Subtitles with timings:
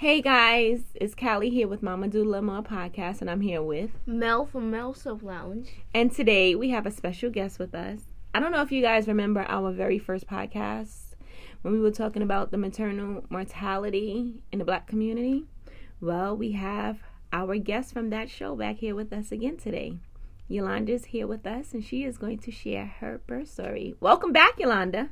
[0.00, 4.44] Hey guys, it's Kali here with Mama Doula More podcast, and I'm here with Mel
[4.44, 5.70] from Mel's Soap Lounge.
[5.94, 8.00] And today we have a special guest with us.
[8.34, 11.14] I don't know if you guys remember our very first podcast
[11.62, 15.44] when we were talking about the maternal mortality in the black community.
[15.98, 16.98] Well, we have
[17.32, 19.96] our guest from that show back here with us again today.
[20.46, 23.94] Yolanda's here with us, and she is going to share her birth story.
[23.98, 25.08] Welcome back, Yolanda.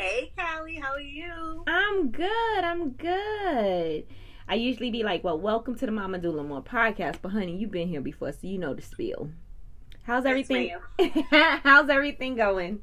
[0.00, 1.62] Hey, Kali, how are you?
[1.66, 2.64] I'm good.
[2.64, 4.06] I'm good.
[4.48, 7.70] I usually be like, well, welcome to the Mama Doula More podcast, but honey, you've
[7.70, 9.28] been here before, so you know the spiel.
[10.04, 10.74] How's everything?
[11.30, 12.80] How's everything going?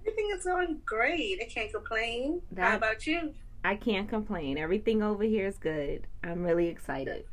[0.00, 1.42] Everything is going great.
[1.42, 2.42] I can't complain.
[2.50, 3.32] That, How about you?
[3.64, 4.58] I can't complain.
[4.58, 6.08] Everything over here is good.
[6.24, 7.24] I'm really excited.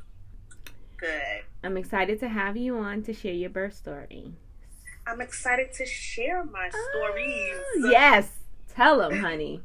[0.97, 1.45] Good.
[1.63, 4.33] I'm excited to have you on to share your birth story.
[5.07, 7.55] I'm excited to share my stories.
[7.55, 8.36] Oh, yes.
[8.77, 9.59] Tell them, honey.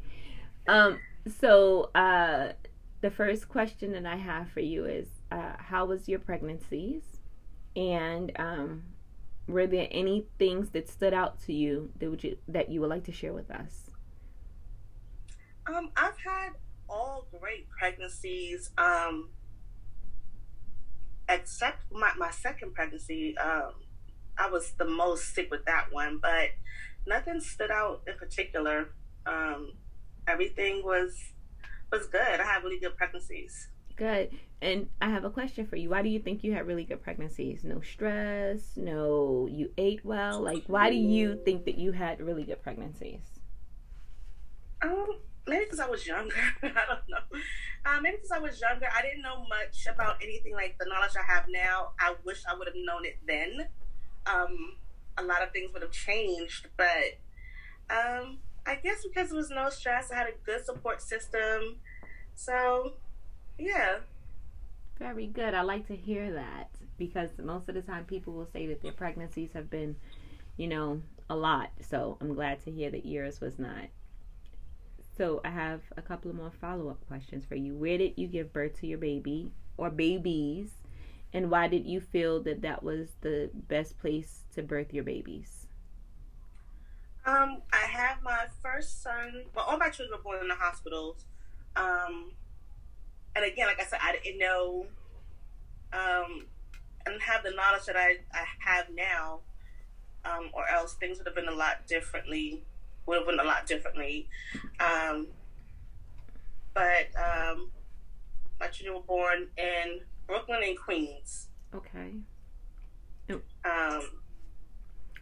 [0.66, 0.98] Um,
[1.38, 2.52] so uh,
[3.02, 7.02] the first question that I have for you is, uh, how was your pregnancies,
[7.76, 8.84] and um,
[9.46, 12.88] were there any things that stood out to you that would you that you would
[12.88, 13.90] like to share with us?
[15.66, 16.52] Um, I've had
[16.88, 18.70] all great pregnancies.
[18.78, 19.28] Um,
[21.28, 23.72] except my, my second pregnancy, um,
[24.38, 26.48] I was the most sick with that one, but
[27.06, 28.88] nothing stood out in particular
[29.26, 29.72] um,
[30.26, 31.14] everything was
[31.90, 32.40] was good.
[32.40, 33.68] I had really good pregnancies.
[33.96, 34.30] Good.
[34.62, 35.90] And I have a question for you.
[35.90, 37.64] Why do you think you had really good pregnancies?
[37.64, 40.40] No stress, no you ate well.
[40.40, 43.40] Like why do you think that you had really good pregnancies?
[44.80, 46.34] Um, maybe because I was younger.
[46.62, 47.38] I don't know.
[47.84, 48.86] Um, maybe because I was younger.
[48.96, 51.90] I didn't know much about anything like the knowledge I have now.
[52.00, 53.68] I wish I would have known it then.
[54.26, 54.76] Um,
[55.18, 57.18] a lot of things would have changed, but
[57.90, 61.76] um, I guess because there was no stress, I had a good support system.
[62.34, 62.94] So,
[63.58, 63.98] yeah.
[64.98, 65.54] Very good.
[65.54, 68.92] I like to hear that because most of the time people will say that their
[68.92, 69.96] pregnancies have been,
[70.56, 71.70] you know, a lot.
[71.80, 73.88] So I'm glad to hear that yours was not.
[75.16, 77.74] So I have a couple of more follow up questions for you.
[77.74, 80.70] Where did you give birth to your baby or babies?
[81.32, 85.61] And why did you feel that that was the best place to birth your babies?
[87.24, 89.44] Um, I have my first son.
[89.54, 91.24] Well, all my children were born in the hospitals.
[91.76, 92.32] Um,
[93.36, 94.86] and again, like I said, I didn't know.
[95.92, 96.46] Um,
[97.06, 99.40] didn't have the knowledge that I, I have now,
[100.24, 102.62] um, or else things would have been a lot differently.
[103.06, 104.28] Would have been a lot differently.
[104.80, 105.28] Um,
[106.74, 107.70] but um,
[108.60, 111.48] my children were born in Brooklyn and Queens.
[111.74, 112.12] Okay.
[113.64, 114.21] Um,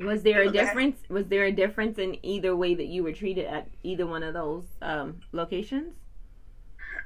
[0.00, 0.99] was there a difference?
[1.09, 4.34] Was there a difference in either way that you were treated at either one of
[4.34, 5.94] those um, locations?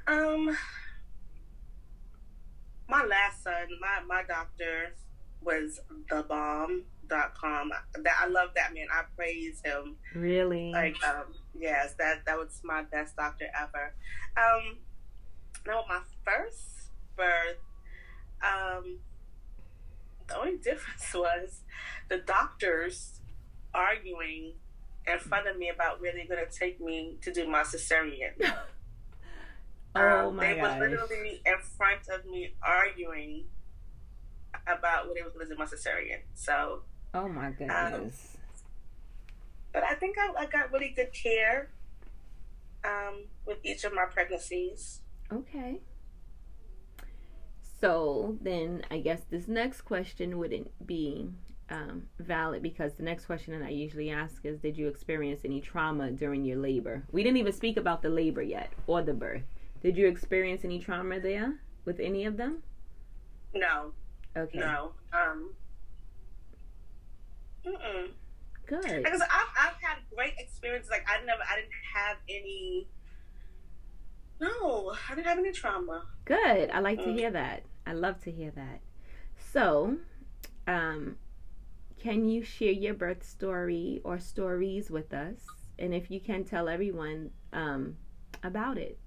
[0.07, 0.55] Um,
[2.87, 4.95] my last son, my my doctor
[5.41, 5.79] was
[6.09, 7.71] the bomb.com.
[8.03, 8.87] That I love that man.
[8.91, 9.95] I praise him.
[10.13, 10.71] Really?
[10.71, 13.93] Like um yes, that that was my best doctor ever.
[14.37, 14.77] Um
[15.65, 17.57] now my first birth,
[18.43, 18.99] um
[20.27, 21.61] the only difference was
[22.09, 23.19] the doctors
[23.73, 24.53] arguing
[25.07, 28.33] in front of me about where they're going to take me to do my cesarean.
[29.95, 30.79] oh um, my They gosh.
[30.79, 33.45] were literally in front of me arguing
[34.67, 36.21] about where they were going to do my cesarean.
[36.33, 36.81] So.
[37.13, 38.29] Oh my um, goodness.
[38.33, 38.41] Um,
[39.73, 41.69] but I think I, I, got really good care
[42.83, 45.01] um, with each of my pregnancies.
[45.31, 45.79] Okay.
[47.85, 51.29] So then I guess this next question wouldn't be
[51.69, 55.61] um, valid because the next question that I usually ask is Did you experience any
[55.61, 57.03] trauma during your labor?
[57.11, 59.43] We didn't even speak about the labor yet or the birth.
[59.83, 62.63] Did you experience any trauma there with any of them?
[63.53, 63.91] No.
[64.35, 64.57] Okay.
[64.57, 64.93] No.
[65.13, 65.53] Um.
[67.67, 68.07] Mm-mm.
[68.65, 69.03] Good.
[69.03, 70.89] Because I've, I've had great experiences.
[70.89, 72.87] Like I never, I didn't have any.
[74.41, 76.07] No, I didn't have any trauma.
[76.25, 76.71] Good.
[76.71, 77.03] I like mm.
[77.03, 77.61] to hear that.
[77.85, 78.81] I love to hear that.
[79.53, 79.97] So,
[80.67, 81.17] um,
[81.99, 85.37] can you share your birth story or stories with us?
[85.77, 87.97] And if you can tell everyone um,
[88.43, 88.97] about it.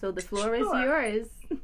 [0.00, 0.54] So the floor sure.
[0.54, 1.58] is yours.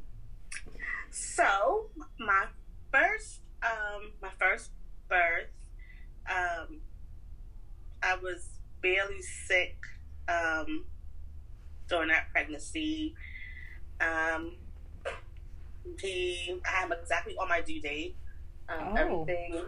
[1.10, 1.86] so
[2.18, 2.46] my
[2.90, 4.70] first um, my first
[5.08, 5.48] birth,
[6.28, 6.80] um,
[8.02, 8.48] I was
[8.82, 9.76] barely sick
[10.28, 10.84] um,
[11.88, 13.14] during that pregnancy.
[14.00, 14.56] Um,
[16.00, 18.16] he, I am exactly on my due date.
[18.68, 18.96] Um, oh.
[18.96, 19.64] Everything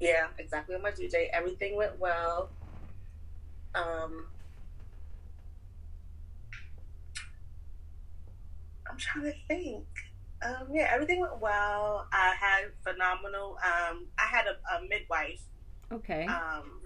[0.00, 1.28] yeah, exactly on my due date.
[1.32, 2.50] Everything went well.
[3.74, 4.26] Um,
[8.90, 9.84] I'm trying to think.
[10.42, 12.08] Um, yeah, everything went well.
[12.12, 13.58] I had phenomenal.
[13.62, 15.42] Um, I had a, a midwife.
[15.92, 16.26] Okay.
[16.26, 16.80] Um,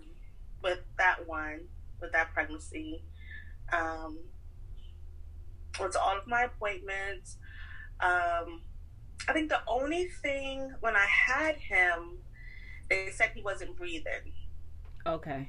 [0.61, 1.61] with that one,
[2.01, 3.05] with that pregnancy,
[3.73, 4.19] um,
[5.79, 7.37] went to all of my appointments.
[8.01, 8.61] Um,
[9.29, 12.19] I think the only thing when I had him,
[12.91, 14.33] they said he wasn't breathing.
[15.07, 15.49] Okay.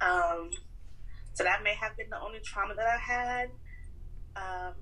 [0.00, 0.50] Um,
[1.34, 3.50] so that may have been the only trauma that I had.
[4.34, 4.74] Um,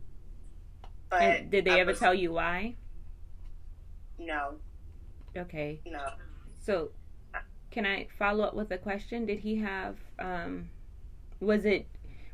[1.08, 2.76] but And did they I ever was- tell you why?
[4.18, 4.58] No,
[5.36, 5.80] Okay.
[5.86, 6.04] no.
[6.62, 6.92] So,
[7.70, 9.26] can I follow up with a question?
[9.26, 10.70] Did he have um
[11.40, 11.86] was it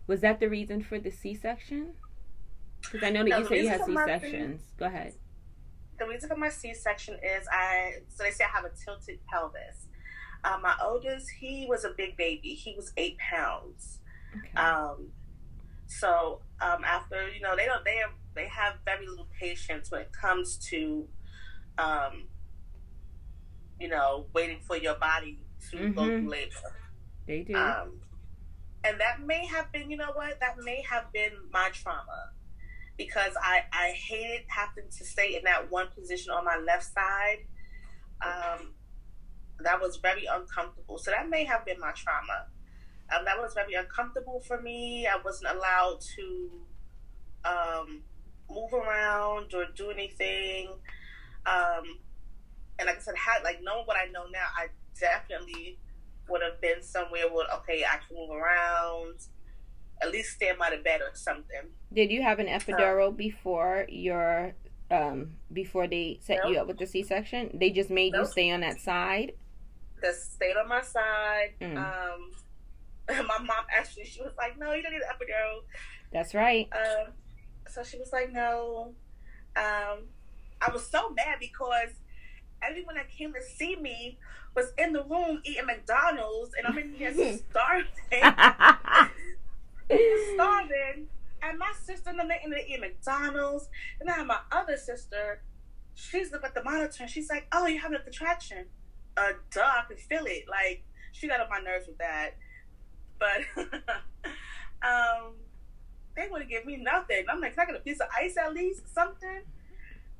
[0.08, 1.94] was that the reason for the C-section?
[2.90, 4.62] Cuz I know that you say you reason had C-sections.
[4.78, 5.14] Go ahead.
[5.98, 7.94] The reason for my C-section is I.
[8.08, 9.86] So they say I have a tilted pelvis.
[10.44, 12.50] Uh, my oldest, he was a big baby.
[12.54, 13.98] He was eight pounds.
[14.36, 14.54] Okay.
[14.56, 15.08] Um,
[15.86, 20.02] so um, after you know they don't they have, they have very little patience when
[20.02, 21.08] it comes to,
[21.78, 22.28] um,
[23.80, 25.38] you know, waiting for your body
[25.70, 26.20] to go Mhm.
[26.20, 26.76] through labor.
[27.26, 27.56] they do.
[27.56, 28.00] Um,
[28.84, 32.30] and that may have been, you know what, that may have been my trauma
[32.96, 37.38] because I, I hated having to stay in that one position on my left side.
[38.24, 38.74] Um,
[39.60, 40.98] that was very uncomfortable.
[40.98, 42.46] So that may have been my trauma.
[43.14, 45.06] Um, that was very uncomfortable for me.
[45.06, 46.50] I wasn't allowed to
[47.44, 48.02] um,
[48.50, 50.68] move around or do anything.
[51.46, 51.98] Um,
[52.78, 54.68] and like I said, had like knowing what I know now, I
[54.98, 55.78] definitely
[56.28, 59.20] would have been somewhere where okay, I can move around,
[60.06, 61.70] at least stand by the bed or something.
[61.92, 64.54] Did you have an epidural before your
[64.90, 67.50] um before they set you up with the C-section?
[67.54, 69.32] They just made you stay on that side?
[70.00, 71.54] Just stayed on my side.
[71.60, 71.76] Mm.
[71.76, 72.32] Um,
[73.26, 75.60] my mom actually, she was like, "No, you don't need an epidural."
[76.12, 76.68] That's right.
[76.72, 77.12] Um,
[77.68, 78.94] so she was like, "No."
[79.56, 80.08] Um,
[80.60, 81.90] I was so mad because
[82.62, 84.18] everyone that came to see me
[84.54, 87.12] was in the room eating McDonald's, and I'm in here
[87.50, 87.92] starving.
[90.34, 91.08] starving.
[91.42, 93.68] And my sister and them they ended up eating McDonald's.
[94.00, 95.42] And I have my other sister.
[95.94, 98.66] She's looking at the monitor and she's like, "Oh, you're having a contraction."
[99.16, 100.44] Uh, duh, I can feel it.
[100.48, 102.36] Like she got on my nerves with that.
[103.18, 103.40] But
[104.82, 105.34] um,
[106.16, 107.24] they wouldn't give me nothing.
[107.28, 109.42] I'm like, "Can I get a piece of ice at least, something?"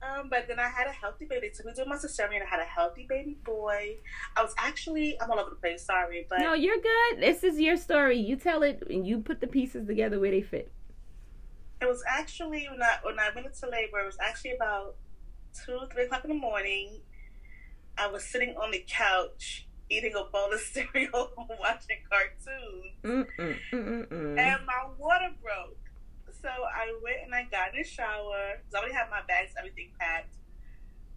[0.06, 1.50] Um, but then I had a healthy baby.
[1.53, 2.43] So we to my cesarean.
[2.43, 3.97] I had a healthy baby boy.
[4.37, 5.85] I was actually, I'm all over the place.
[5.85, 7.20] Sorry, but no, you're good.
[7.20, 8.19] This is your story.
[8.19, 10.70] You tell it and you put the pieces together where they fit.
[11.81, 14.00] It was actually when I when I went into labor.
[14.00, 14.97] It was actually about
[15.64, 17.00] two, three o'clock in the morning.
[17.99, 21.31] I was sitting on the couch eating a bowl of cereal,
[21.61, 24.38] watching cartoons, Mm-mm, mm-mm.
[24.38, 25.79] and my water broke.
[26.46, 28.54] So I went and I got in the shower.
[28.62, 30.37] 'cause I already had my bags, everything packed.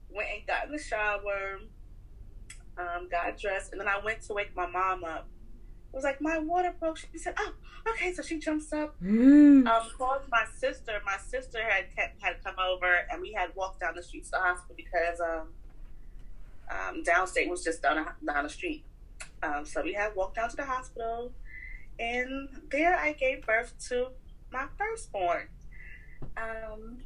[0.10, 1.60] Went and got in the shower.
[2.80, 5.28] Um, got dressed, and then I went to wake my mom up.
[5.94, 6.98] It was like my water broke.
[6.98, 7.54] She said, "Oh,
[7.90, 9.68] okay." So she jumps up, Mm.
[9.68, 11.00] um, called my sister.
[11.06, 14.32] My sister had kept, had come over, and we had walked down the street to
[14.32, 15.54] the hospital because um,
[16.72, 18.84] um, downstate was just down down the street.
[19.44, 21.34] Um, so we had walked down to the hospital,
[22.00, 24.12] and there I gave birth to
[24.52, 25.48] my firstborn.
[26.38, 26.98] Um,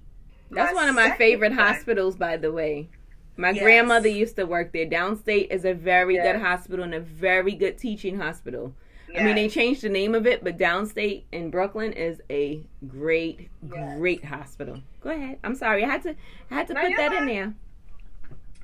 [0.51, 2.89] That's one of my favorite son- hospitals, by the way.
[3.35, 3.63] My Yes.
[3.63, 4.85] grandmother used to work there.
[4.85, 6.25] Downstate is a very Yes.
[6.33, 8.75] good hospital and a very good teaching hospital.
[9.15, 13.51] I mean, they changed the name of it, but Downstate in Brooklyn is a great,
[13.61, 13.99] Yes.
[13.99, 14.81] great hospital.
[15.01, 15.37] Go ahead.
[15.43, 16.15] I'm sorry, I had to,
[16.49, 17.53] I had to No, put that in there.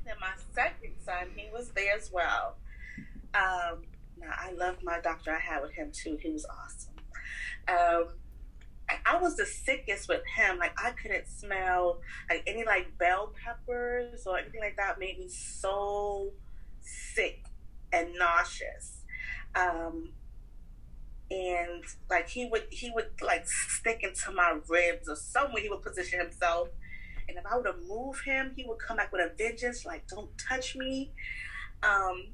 [0.07, 2.57] And my second son, he was there as well.
[3.35, 3.83] Um,
[4.17, 6.17] now I loved my doctor I had with him too.
[6.19, 6.93] He was awesome.
[7.67, 8.15] Um,
[9.05, 10.57] I- was the sickest with him.
[10.57, 14.99] Like I couldn't smell like any like bell peppers or anything like that.
[14.99, 16.31] Made me so
[16.81, 17.45] sick
[17.91, 19.03] and nauseous.
[19.55, 20.13] Um,
[21.31, 25.83] and like he would he would like stick into my ribs or somewhere he would
[25.83, 26.69] position himself.
[27.27, 30.07] And if I would have moved him, he would come back with a vengeance, like
[30.07, 31.11] "Don't touch me."
[31.83, 32.29] Um,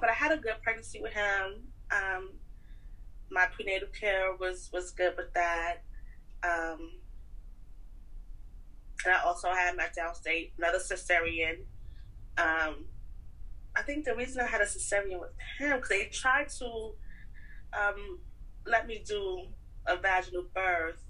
[0.00, 1.72] but I had a good pregnancy with him.
[1.90, 2.30] Um,
[3.32, 5.82] my prenatal care was was good with that.
[6.42, 6.90] Um,
[9.04, 11.64] and I also had my downstate another cesarean.
[12.38, 12.86] Um,
[13.74, 16.92] I think the reason I had a cesarean with him because they tried to
[17.72, 18.18] um,
[18.66, 19.46] let me do
[19.86, 21.02] a vaginal birth,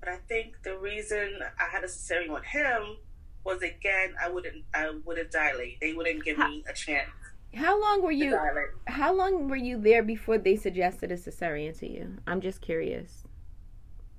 [0.00, 2.96] but I think the reason I had a cesarean with him
[3.44, 5.80] was again I wouldn't I wouldn't dilate.
[5.80, 7.10] They wouldn't give me a chance
[7.56, 8.38] How long were you?
[8.86, 12.18] How long were you there before they suggested a cesarean to you?
[12.26, 13.24] I'm just curious.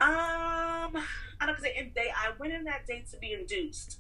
[0.01, 1.56] Um, I don't.
[1.56, 4.00] 'cause They, I went in that day to be induced.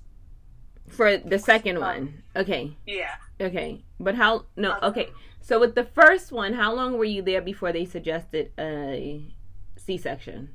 [0.87, 2.23] For the second one.
[2.35, 2.77] Okay.
[2.85, 3.15] Yeah.
[3.41, 3.83] Okay.
[3.99, 5.09] But how no, okay.
[5.41, 9.33] So with the first one, how long were you there before they suggested a
[9.77, 10.53] C section?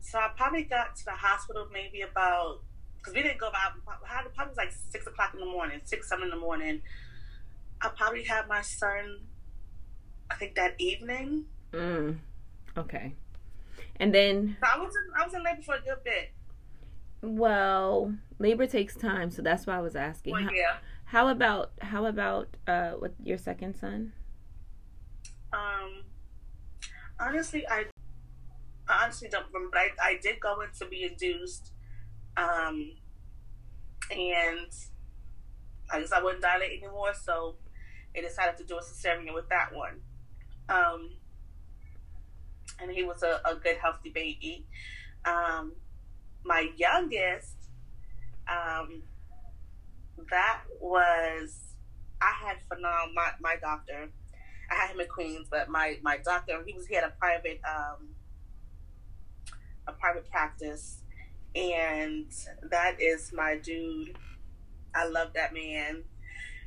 [0.00, 2.62] So I probably got to the hospital maybe about
[3.00, 6.24] because we didn't go about probably was like six o'clock in the morning, six seven
[6.24, 6.82] in the morning.
[7.80, 9.20] I probably had my son.
[10.30, 11.46] I think that evening.
[11.72, 12.18] Mm.
[12.76, 13.14] Okay.
[13.96, 16.32] And then so I was in, I was in labor for a good bit.
[17.22, 20.32] Well, labor takes time, so that's why I was asking.
[20.32, 20.76] Well, yeah.
[21.04, 24.12] How, how about how about uh with your second son?
[25.52, 26.04] Um,
[27.18, 27.86] honestly, I,
[28.88, 29.70] I honestly don't remember.
[29.72, 31.72] But I, I did go in to be induced,
[32.40, 32.92] um,
[34.10, 34.72] and
[35.92, 37.56] I guess I wouldn't dilate anymore, so
[38.14, 40.00] they decided to do a cesarean with that one.
[40.68, 41.10] Um,
[42.80, 44.66] and he was a, a good, healthy baby.
[45.24, 45.72] Um,
[46.44, 47.56] my youngest,
[48.48, 49.02] um,
[50.30, 51.70] that was
[52.20, 54.10] I had phenomenal my, my doctor.
[54.70, 57.60] I had him in Queens, but my, my doctor he was he had a private
[57.68, 58.08] um,
[59.86, 61.02] a private practice,
[61.54, 62.26] and
[62.70, 64.16] that is my dude.
[64.94, 66.04] I love that man.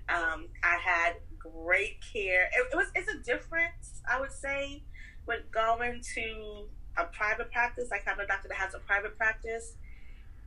[0.10, 2.50] Um, I had great care.
[2.54, 4.84] It, it was it's a difference I would say
[5.25, 9.75] with going to a private practice, like having a doctor that has a private practice,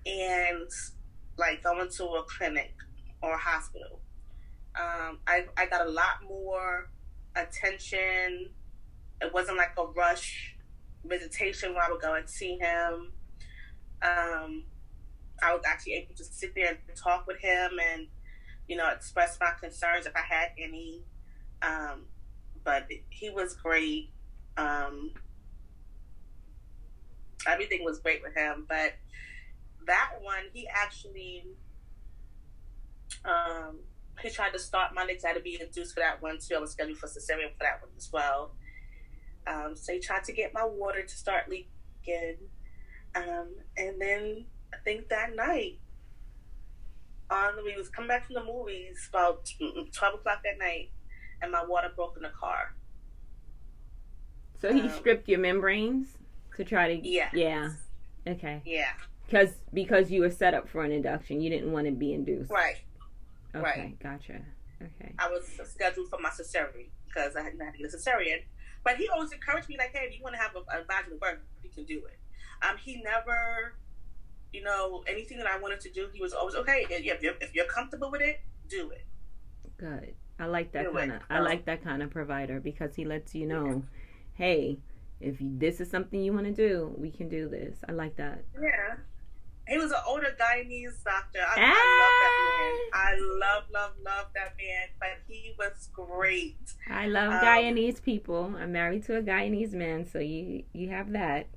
[0.05, 0.71] and
[1.38, 2.75] like going to a clinic
[3.23, 4.00] or a hospital.
[4.78, 6.90] Um, I, I got a lot more
[7.35, 8.50] attention.
[9.21, 10.57] It wasn't like a rush
[11.05, 13.12] visitation where I would go and see him.
[14.03, 14.65] Um,
[15.43, 18.07] I was actually able to sit there and talk with him and,
[18.69, 21.03] you know, express my concerns if I had any.
[21.62, 22.07] Um,
[22.65, 24.11] but he was great.
[24.57, 25.12] Um,
[27.47, 28.67] everything was great with him.
[28.69, 28.95] But
[29.87, 31.45] that one, he actually
[33.25, 33.79] um,
[34.21, 36.55] he tried to start Monday because I had to be induced for that one too.
[36.57, 38.53] I was scheduled for cesarean for that one as well.
[39.47, 42.37] Um, so he tried to get my water to start leaking.
[43.16, 45.78] Um, and then I think that night,
[47.30, 49.50] on we was coming back from the movies about
[49.92, 50.90] twelve o'clock that night,
[51.42, 52.75] and my water broke in the car.
[54.61, 56.08] So he um, stripped your membranes
[56.56, 57.70] to try to yeah yeah
[58.26, 58.92] okay yeah
[59.26, 62.50] because because you were set up for an induction, you didn't want to be induced.
[62.50, 62.76] Right.
[63.54, 63.99] Okay, right.
[63.99, 64.40] Gotcha.
[64.82, 65.14] Okay.
[65.18, 68.42] I was scheduled for my cesarean because I hadn't had to get a cesarean.
[68.85, 71.18] But he always encouraged me, like, hey, if you want to have a, a vaginal
[71.18, 72.18] birth, you can do it.
[72.63, 73.75] Um, he never,
[74.53, 76.87] you know, anything that I wanted to do, he was always okay.
[76.89, 79.05] If you're, if you're comfortable with it, do it.
[79.79, 80.15] Good.
[80.39, 81.23] I like that kind of.
[81.31, 83.81] I like that kind of provider because he lets you know, yeah.
[84.35, 84.79] hey,
[85.21, 87.79] if you, this is something you want to do, we can do this.
[87.89, 88.45] I like that.
[88.61, 88.97] Yeah.
[89.67, 91.41] He was an older Guyanese doctor.
[91.41, 91.75] I, ah.
[91.75, 92.75] I, love that man.
[92.95, 94.89] I love, love, love that man.
[95.01, 96.57] But he was great.
[96.89, 98.55] I love um, Guyanese people.
[98.57, 101.49] I'm married to a Guyanese man, so you you have that.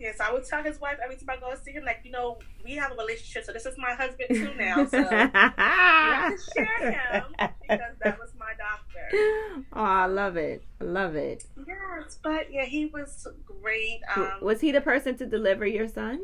[0.00, 2.38] Yes, I would tell his wife every time I go see him, like, you know,
[2.64, 4.86] we have a relationship, so this is my husband too now.
[4.86, 7.24] So you have to share him
[7.62, 9.64] because that was my doctor.
[9.72, 10.62] Oh, I love it.
[10.80, 11.44] I love it.
[11.66, 14.00] Yes, but yeah, he was great.
[14.16, 16.20] Um, was he the person to deliver your son?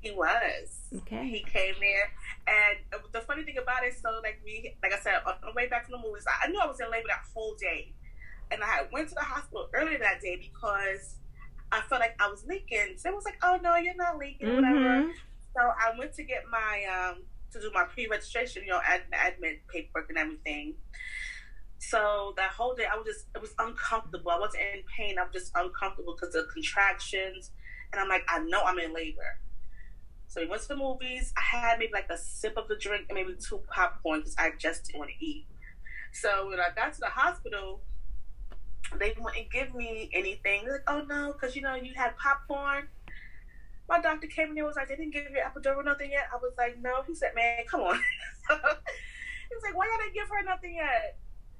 [0.00, 0.90] He was.
[0.94, 1.28] Okay.
[1.28, 2.12] He came there,
[2.46, 5.66] and the funny thing about it, so like we, like I said, on the way
[5.68, 7.94] back from the movies, I knew I was in labor that full day,
[8.50, 11.16] and I went to the hospital earlier that day because
[11.72, 12.94] I felt like I was leaking.
[12.96, 14.56] So it was like, oh no, you're not leaking, mm-hmm.
[14.56, 15.12] whatever.
[15.54, 19.66] So I went to get my um to do my pre-registration, you know, ad- admit
[19.68, 20.74] paperwork and everything.
[21.78, 24.30] So that whole day, I was just it was uncomfortable.
[24.30, 25.18] I wasn't in pain.
[25.18, 27.50] I was just uncomfortable because of contractions,
[27.92, 29.38] and I'm like, I know I'm in labor.
[30.28, 31.32] So we went to the movies.
[31.36, 34.52] I had maybe like a sip of the drink and maybe two popcorn because I
[34.58, 35.46] just didn't want to eat.
[36.12, 37.82] So when I got to the hospital,
[38.98, 40.64] they wouldn't give me anything.
[40.64, 42.88] They're like, oh no, because you know you had popcorn.
[43.88, 46.28] My doctor came in there was like, they didn't give you epidural nothing yet.
[46.32, 47.02] I was like, no.
[47.06, 47.94] He said, man, come on.
[48.48, 51.18] he was like, why y'all didn't give her nothing yet?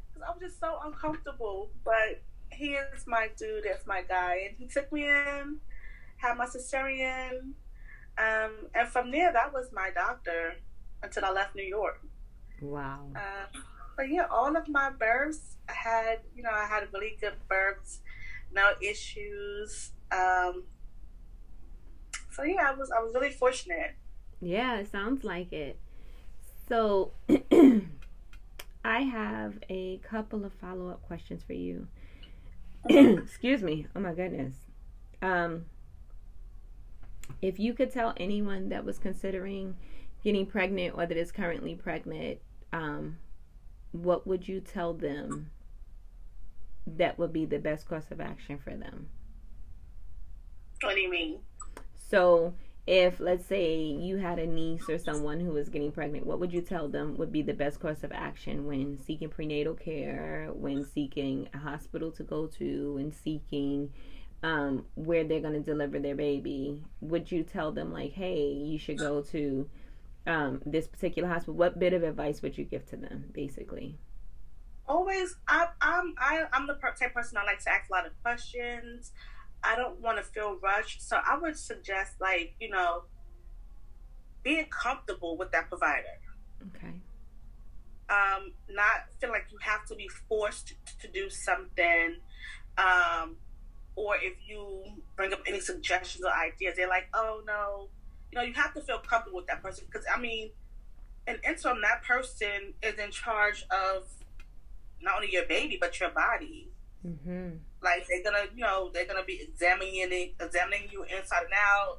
[0.09, 1.71] Because I was just so uncomfortable.
[1.85, 3.65] But he is my dude.
[3.65, 5.59] That's my guy, and he took me in,
[6.17, 7.55] had my cesarean
[8.19, 10.55] um, and from there, that was my doctor
[11.03, 12.01] until I left New York.
[12.63, 13.09] Wow.
[13.15, 13.63] Um,
[13.97, 18.01] but yeah, all of my births had, you know, I had really good births,
[18.53, 19.93] no issues.
[20.13, 20.65] Um,
[22.31, 23.95] so yeah, I was I was really fortunate.
[24.41, 25.79] Yeah, it sounds like it.
[26.69, 27.13] So
[28.85, 31.87] I have a couple of follow up questions for you.
[32.89, 33.87] Excuse me.
[33.97, 34.55] Oh my goodness.
[35.23, 35.65] Um,
[37.43, 39.77] if you could tell anyone that was considering
[40.23, 42.39] getting pregnant or that is currently pregnant,
[42.73, 43.17] um,
[43.93, 45.51] what would you tell them
[46.87, 49.09] that would be the best course of action for them?
[50.83, 51.39] What do you mean?
[52.09, 52.55] So,
[52.87, 56.53] if let's say you had a niece or someone who was getting pregnant, what would
[56.53, 60.85] you tell them would be the best course of action when seeking prenatal care, when
[60.85, 63.91] seeking a hospital to go to, when seeking
[64.43, 66.81] um, where they're going to deliver their baby?
[67.01, 69.69] Would you tell them like, hey, you should go to
[70.27, 71.55] um, this particular hospital?
[71.55, 73.99] What bit of advice would you give to them, basically?
[74.89, 78.13] Always, I, I'm I, I'm the type person I like to ask a lot of
[78.23, 79.13] questions.
[79.65, 81.03] I don't want to feel rushed.
[81.03, 83.05] So I would suggest, like, you know,
[84.43, 86.21] being comfortable with that provider.
[86.69, 86.95] Okay.
[88.09, 92.17] Um, not feel like you have to be forced to do something.
[92.79, 93.37] Um,
[93.97, 94.85] or if you
[95.17, 97.89] bring up any suggestions or ideas, they're like, oh no,
[98.31, 99.85] you know, you have to feel comfortable with that person.
[99.91, 100.51] Because, I mean,
[101.27, 104.09] an interim, that person is in charge of
[105.01, 106.71] not only your baby, but your body.
[107.07, 107.57] Mm-hmm.
[107.83, 111.99] Like they're gonna, you know, they're gonna be examining it, examining you inside and out.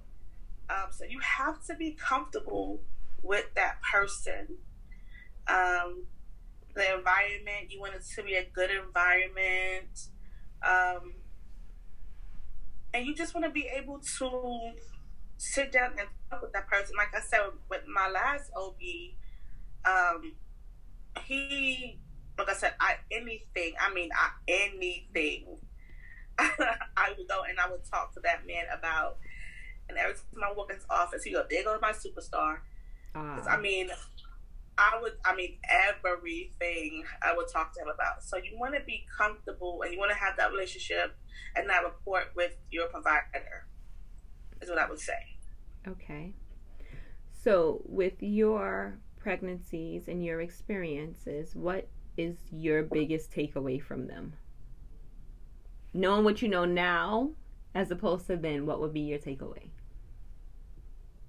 [0.70, 2.82] Um, so you have to be comfortable
[3.24, 4.58] with that person.
[5.48, 6.04] Um,
[6.74, 10.10] the environment you want it to be a good environment,
[10.62, 11.14] um,
[12.94, 14.72] and you just want to be able to
[15.38, 16.96] sit down and talk with that person.
[16.98, 18.76] Like I said with my last OB,
[19.86, 20.34] um,
[21.26, 22.00] he
[22.38, 23.74] like I said, I anything.
[23.80, 25.58] I mean, I, anything.
[26.40, 29.18] I would go and I would talk to that man about.
[29.90, 32.60] And every time I walk into office, he go, "There goes my superstar."
[33.14, 33.90] Because I mean,
[34.78, 35.14] I would.
[35.26, 35.58] I mean,
[35.96, 38.24] everything I would talk to him about.
[38.24, 41.16] So you want to be comfortable and you want to have that relationship
[41.56, 43.67] and that rapport with your provider.
[44.62, 45.38] Is what I would say.
[45.88, 46.34] Okay.
[47.44, 54.34] So, with your pregnancies and your experiences, what is your biggest takeaway from them?
[55.94, 57.32] Knowing what you know now,
[57.74, 59.70] as opposed to then, what would be your takeaway?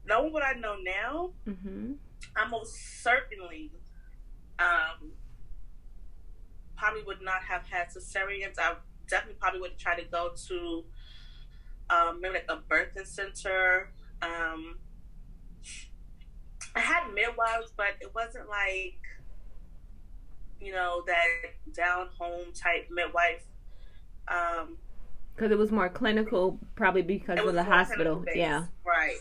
[0.07, 1.93] Knowing what I know now, mm-hmm.
[2.35, 3.71] I most certainly
[4.59, 5.13] um,
[6.77, 8.59] probably would not have had cesareans.
[8.59, 8.75] I
[9.09, 10.85] definitely probably would try to go to
[11.91, 13.91] um, maybe like a birthing center.
[14.23, 14.79] Um,
[16.75, 18.99] I had midwives, but it wasn't like
[20.61, 23.45] you know, that down home type midwife.
[24.27, 24.77] Um,
[25.35, 28.25] because it was more clinical, probably because of the hospital.
[28.35, 28.65] Yeah.
[28.85, 29.19] Right.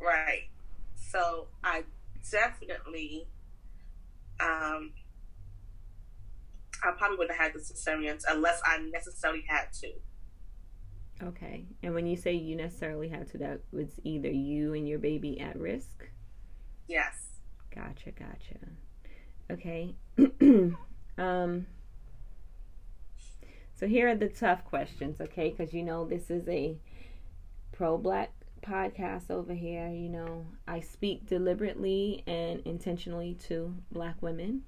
[0.00, 0.48] Right.
[0.96, 1.84] So I
[2.30, 3.28] definitely,
[4.40, 4.92] um,
[6.82, 9.92] I probably wouldn't have had the cesareans unless I necessarily had to.
[11.22, 11.66] Okay.
[11.82, 15.38] And when you say you necessarily had to, that was either you and your baby
[15.40, 16.08] at risk?
[16.88, 17.14] Yes.
[17.74, 18.58] Gotcha, gotcha.
[19.50, 19.94] Okay.
[21.18, 21.66] um,
[23.74, 25.50] so here are the tough questions, okay?
[25.50, 26.76] Because you know this is a
[27.72, 29.88] pro-black podcast over here.
[29.88, 34.62] You know I speak deliberately and intentionally to black women,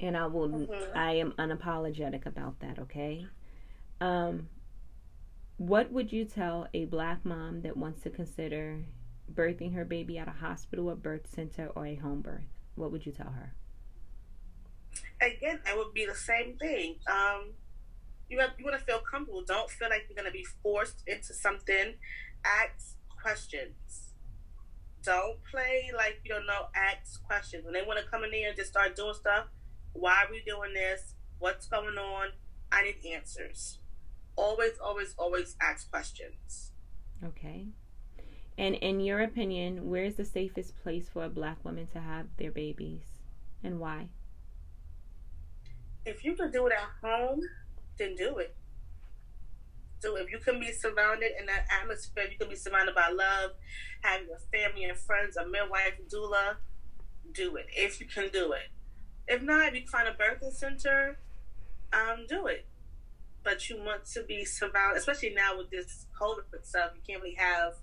[0.00, 0.48] and I will.
[0.48, 0.96] Mm-hmm.
[0.96, 2.78] I am unapologetic about that.
[2.78, 3.26] Okay.
[4.00, 4.48] Um,
[5.66, 8.84] what would you tell a black mom that wants to consider
[9.32, 12.42] birthing her baby at a hospital, a birth center, or a home birth?
[12.74, 13.54] What would you tell her?
[15.22, 16.96] again, it would be the same thing.
[17.08, 17.52] Um,
[18.28, 19.44] you have, you want to feel comfortable.
[19.46, 21.94] Don't feel like you're going to be forced into something.
[22.44, 24.14] Ask questions.
[25.04, 26.66] Don't play like you don't know.
[26.74, 27.64] Ask questions.
[27.64, 29.46] When they want to come in there and just start doing stuff,
[29.92, 31.14] why are we doing this?
[31.38, 32.30] What's going on?
[32.72, 33.78] I need answers.
[34.36, 36.72] Always, always, always ask questions.
[37.24, 37.66] Okay.
[38.58, 42.26] And in your opinion, where is the safest place for a black woman to have
[42.36, 43.04] their babies
[43.62, 44.08] and why?
[46.04, 47.40] if you can do it at home,
[47.98, 48.54] then do it.
[50.00, 53.52] So if you can be surrounded in that atmosphere, you can be surrounded by love,
[54.00, 56.56] having your family and friends, a midwife, doula,
[57.32, 57.66] do it.
[57.76, 58.68] If you can do it.
[59.28, 61.18] If not, if you find a birthing center,
[61.92, 62.66] um, do it.
[63.44, 66.92] But you want to be surrounded, especially now with this COVID stuff.
[66.94, 67.74] You can't really have,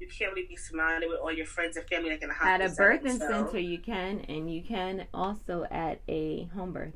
[0.00, 2.54] you can't really be surrounded with all your friends and family like in a hospital.
[2.54, 3.46] At a birthing center, so.
[3.46, 6.94] center, you can, and you can also at a home birth.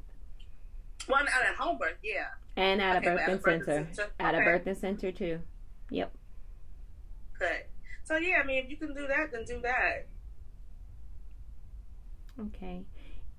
[1.07, 2.27] One at a home birth, yeah.
[2.57, 3.89] And at okay, a birthing center.
[3.93, 4.11] center.
[4.19, 4.45] At okay.
[4.45, 5.41] a birthing center too.
[5.91, 6.13] Yep.
[7.39, 7.65] Good.
[8.05, 10.07] So yeah, I mean, if you can do that, then do that.
[12.41, 12.83] Okay.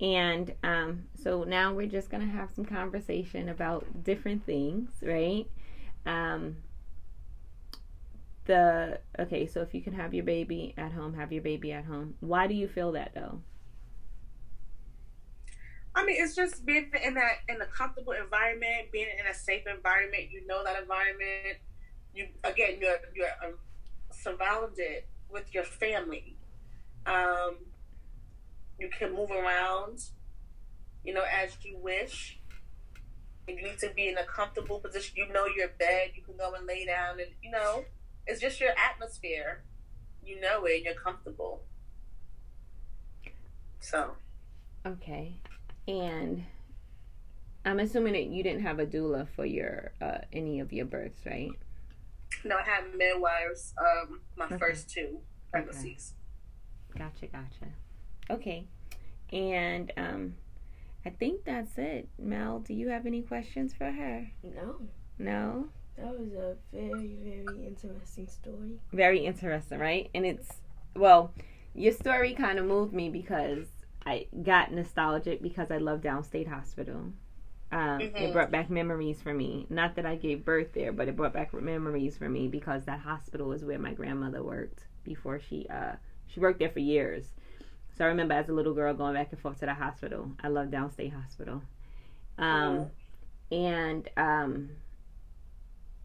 [0.02, 5.48] And um, so now we're just gonna have some conversation about different things, right?
[6.06, 6.58] Um,
[8.46, 11.86] the okay, so if you can have your baby at home, have your baby at
[11.86, 12.16] home.
[12.20, 13.42] Why do you feel that though?
[15.96, 19.64] I mean, it's just being in that in a comfortable environment, being in a safe
[19.66, 20.26] environment.
[20.30, 21.58] You know that environment.
[22.14, 23.56] You again, you're you're um,
[24.12, 26.36] surrounded with your family.
[27.06, 27.58] Um,
[28.80, 30.00] you can move around,
[31.04, 32.40] you know, as you wish.
[33.48, 35.14] You need to be in a comfortable position.
[35.18, 36.12] You know your bed.
[36.16, 37.86] You can go and lay down, and you know
[38.26, 39.64] it's just your atmosphere.
[40.24, 41.62] You know it, and you're comfortable.
[43.80, 44.16] So.
[44.84, 45.36] Okay.
[45.88, 46.44] And
[47.64, 51.24] I'm assuming that you didn't have a doula for your uh, any of your births,
[51.26, 51.52] right?
[52.44, 53.74] No, I had midwives.
[53.78, 54.58] Um, my okay.
[54.58, 55.20] first two
[55.52, 56.14] pregnancies.
[56.92, 57.04] Okay.
[57.04, 57.74] Gotcha, gotcha.
[58.30, 58.66] Okay,
[59.32, 60.36] and um,
[61.06, 62.10] I think that's it.
[62.18, 64.28] Mel, do you have any questions for her?
[64.44, 64.76] No.
[65.18, 65.68] No.
[65.98, 68.80] That was a very, very interesting story.
[68.92, 70.10] Very interesting, right?
[70.14, 70.50] And it's
[70.96, 71.34] well,
[71.74, 73.66] your story kind of moved me because
[74.06, 77.12] I got nostalgic because I love Downstate Hospital.
[77.72, 78.18] Um, mm-hmm.
[78.18, 79.66] It brought back memories for me.
[79.70, 83.00] Not that I gave birth there, but it brought back memories for me because that
[83.00, 85.94] hospital is where my grandmother worked before she uh,
[86.28, 87.26] she worked there for years.
[87.98, 90.32] So I remember as a little girl going back and forth to the hospital.
[90.44, 91.62] I love Downstate Hospital.
[92.38, 92.88] Um.
[93.52, 94.70] And um,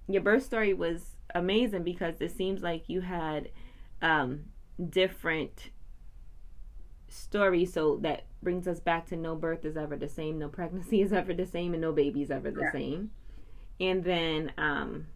[0.09, 3.49] your birth story was amazing because it seems like you had
[4.03, 4.45] um,
[4.89, 5.71] different
[7.09, 7.73] stories.
[7.73, 11.13] so that brings us back to no birth is ever the same no pregnancy is
[11.13, 12.73] ever the same and no baby is ever the yeah.
[12.73, 13.11] same
[13.81, 15.07] and then um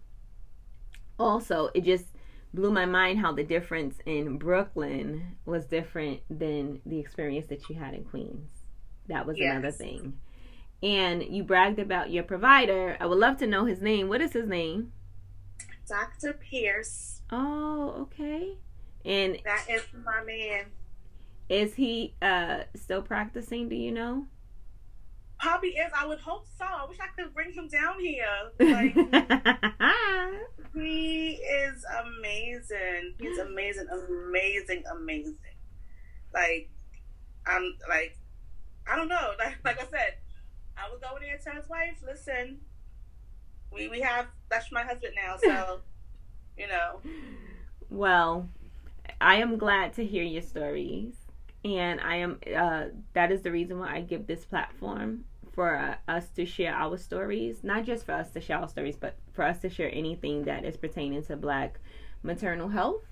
[1.18, 2.06] also it just
[2.54, 7.76] blew my mind how the difference in brooklyn was different than the experience that you
[7.76, 8.48] had in queens
[9.08, 9.50] that was yes.
[9.50, 10.14] another thing
[10.82, 14.32] and you bragged about your provider i would love to know his name what is
[14.32, 14.92] his name
[15.86, 18.56] dr pierce oh okay
[19.04, 20.64] and that is my man
[21.48, 23.68] is he uh still practicing?
[23.68, 24.26] Do you know?
[25.38, 25.92] Probably is.
[25.94, 26.64] I would hope so.
[26.64, 28.24] I wish I could bring him down here.
[28.58, 28.94] Like,
[30.74, 33.14] he is amazing.
[33.18, 35.36] He's amazing, amazing, amazing.
[36.32, 36.68] Like,
[37.46, 38.18] I'm like,
[38.86, 39.32] I don't know.
[39.38, 40.14] Like, like I said,
[40.76, 42.58] I would go in there and tell his wife, listen,
[43.72, 45.80] we we have that's my husband now, so
[46.58, 47.00] you know.
[47.90, 48.48] Well,
[49.20, 51.14] I am glad to hear your stories
[51.64, 55.96] and I am uh, that is the reason why I give this platform for uh,
[56.08, 59.44] us to share our stories, not just for us to share our stories, but for
[59.44, 61.80] us to share anything that is pertaining to Black
[62.22, 63.02] maternal health,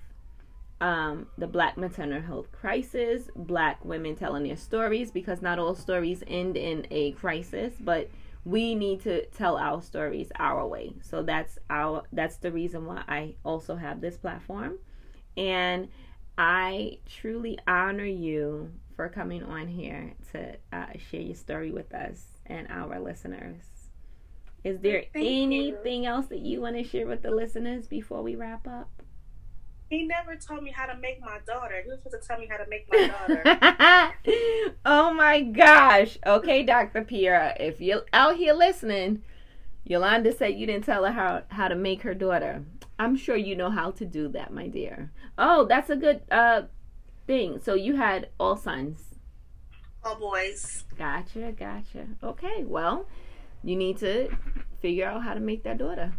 [0.81, 6.23] um, the Black maternal health crisis, Black women telling their stories, because not all stories
[6.27, 8.09] end in a crisis, but
[8.45, 10.93] we need to tell our stories our way.
[11.01, 14.79] So that's our that's the reason why I also have this platform,
[15.37, 15.87] and
[16.37, 22.25] I truly honor you for coming on here to uh, share your story with us
[22.45, 23.72] and our listeners.
[24.63, 26.09] Is there Thank anything you.
[26.09, 28.89] else that you want to share with the listeners before we wrap up?
[29.89, 31.81] He never told me how to make my daughter.
[31.83, 34.13] He was supposed to tell me how to make my daughter.
[34.85, 36.17] oh my gosh.
[36.25, 37.03] Okay, Dr.
[37.03, 39.21] Pierre, if you're out here listening,
[39.83, 42.63] Yolanda said you didn't tell her how, how to make her daughter.
[42.97, 45.11] I'm sure you know how to do that, my dear.
[45.37, 46.63] Oh, that's a good uh
[47.27, 47.59] thing.
[47.61, 48.99] So you had all sons.
[50.03, 50.85] All boys.
[50.97, 52.07] Gotcha, gotcha.
[52.23, 53.07] Okay, well,
[53.63, 54.29] you need to
[54.81, 56.13] figure out how to make that daughter.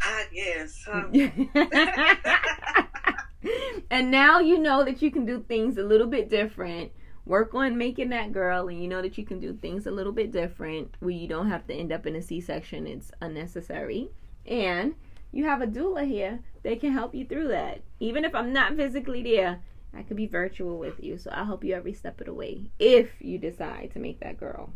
[0.00, 0.88] I guess.
[3.90, 6.92] and now you know that you can do things a little bit different.
[7.26, 10.12] Work on making that girl, and you know that you can do things a little
[10.12, 12.86] bit different where you don't have to end up in a C section.
[12.86, 14.08] It's unnecessary.
[14.46, 14.94] And
[15.30, 17.80] you have a doula here they can help you through that.
[18.00, 19.60] Even if I'm not physically there,
[19.94, 21.18] I could be virtual with you.
[21.18, 24.38] So I'll help you every step of the way if you decide to make that
[24.38, 24.70] girl.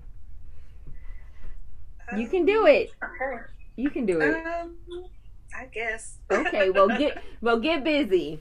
[2.17, 2.93] You can do it.
[3.03, 3.43] Okay.
[3.77, 4.47] You can do it.
[4.47, 4.77] Um,
[5.55, 6.19] I guess.
[6.31, 8.41] okay, well get well get busy.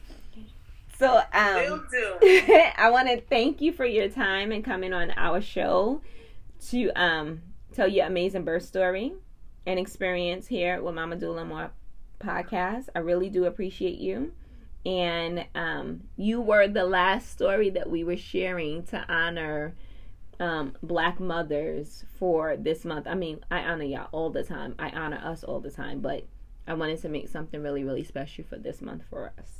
[0.97, 6.02] So um I want to thank you for your time and coming on our show
[6.69, 7.41] to um
[7.74, 9.13] tell your amazing birth story
[9.65, 11.71] and experience here with Mama Doula More
[12.19, 12.89] podcast.
[12.95, 14.34] I really do appreciate you.
[14.86, 19.76] And um, you were the last story that we were sharing to honor
[20.41, 23.06] um, black mothers for this month.
[23.08, 24.73] I mean, I honor y'all all the time.
[24.80, 26.25] I honor us all the time, but
[26.67, 29.60] I wanted to make something really, really special for this month for us.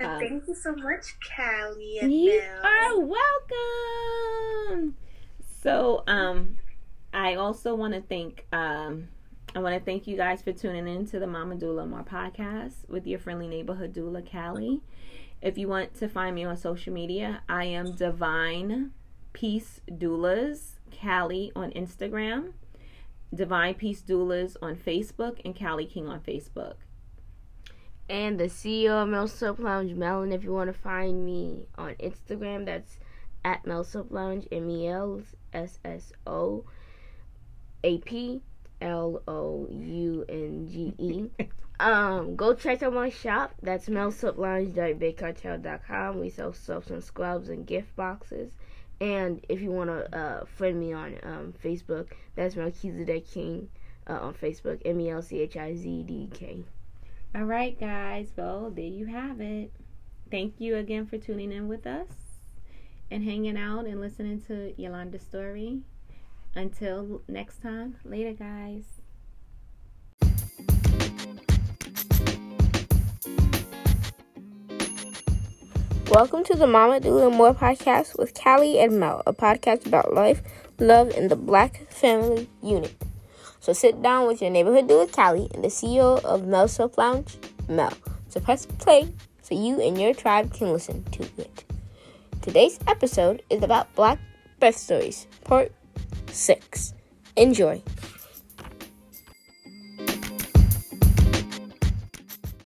[0.00, 2.00] Um, thank you so much, Kali.
[2.02, 4.96] you are welcome.
[5.60, 6.56] So, um,
[7.12, 9.08] I also want to thank um,
[9.54, 12.88] I want to thank you guys for tuning in to the Mama Doula More podcast
[12.88, 14.80] with your friendly neighborhood doula, Kali.
[15.42, 18.92] If you want to find me on social media, I am Divine
[19.32, 22.52] Peace Doulas, Kali on Instagram,
[23.34, 26.74] Divine Peace Doulas on Facebook, and Kali King on Facebook.
[28.08, 30.22] And the CEO of Mel's Soap Lounge, Mel.
[30.22, 32.98] And if you want to find me on Instagram, that's
[33.44, 36.64] at Mel's Soap Lounge, M E L S S O
[37.84, 38.42] A P
[38.80, 41.30] L O U N G E.
[41.82, 43.54] Um, go check out my shop.
[43.60, 46.20] That's melssoaplounge.bigcartel.com.
[46.20, 48.52] We sell soaps and scrubs and gift boxes.
[49.02, 53.68] And if you want to uh, friend me on um, Facebook, that's Melchizedek King
[54.08, 54.80] uh, on Facebook.
[54.84, 56.62] M E L C H I Z D K.
[57.34, 58.30] All right, guys.
[58.36, 59.72] Well, there you have it.
[60.30, 62.12] Thank you again for tuning in with us
[63.10, 65.80] and hanging out and listening to Yolanda's story.
[66.54, 69.01] Until next time, later, guys.
[76.14, 80.42] Welcome to the Mama Doula More podcast with Kali and Mel, a podcast about life,
[80.78, 82.94] love, and the Black family unit.
[83.60, 87.38] So sit down with your neighborhood doula Kali and the CEO of Mel's Soap Lounge,
[87.66, 87.94] Mel.
[88.28, 91.64] So press play so you and your tribe can listen to it.
[92.42, 94.18] Today's episode is about Black
[94.60, 95.72] birth stories, part
[96.30, 96.92] 6.
[97.36, 97.82] Enjoy.